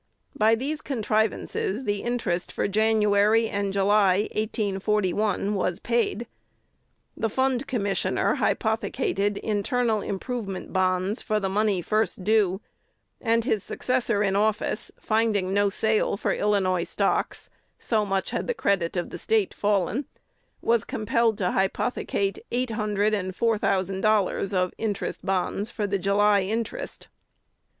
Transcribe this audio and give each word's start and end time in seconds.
By 0.35 0.55
these 0.55 0.81
contrivances, 0.81 1.83
the 1.83 2.01
interest 2.01 2.51
for 2.51 2.67
January 2.67 3.47
and 3.47 3.71
July, 3.71 4.21
1841, 4.33 5.53
was 5.53 5.77
paid. 5.79 6.25
The 7.15 7.29
Fund 7.29 7.67
Commissioner 7.67 8.33
hypothecated 8.41 9.37
internal 9.37 10.01
improvement 10.01 10.73
bonds 10.73 11.21
for 11.21 11.39
the 11.39 11.49
money 11.49 11.83
first 11.83 12.23
due; 12.23 12.61
and 13.21 13.43
his 13.45 13.63
successor 13.63 14.23
in 14.23 14.35
office, 14.35 14.91
finding 14.99 15.53
no 15.53 15.69
sale 15.69 16.17
for 16.17 16.33
Illinois 16.33 16.83
stocks, 16.89 17.51
so 17.77 18.03
much 18.03 18.31
had 18.31 18.47
the 18.47 18.55
credit 18.55 18.97
of 18.97 19.11
the 19.11 19.19
State 19.19 19.53
fallen, 19.53 20.05
was 20.63 20.83
compelled 20.83 21.37
to 21.37 21.51
hypothecate 21.51 22.39
eight 22.51 22.71
hundred 22.71 23.13
and 23.13 23.35
four 23.35 23.55
thousand 23.59 24.01
dollars 24.01 24.51
of 24.51 24.73
interest 24.79 25.23
bonds 25.23 25.69
for 25.69 25.85
the 25.85 25.99
July 25.99 26.41
interest. 26.41 27.07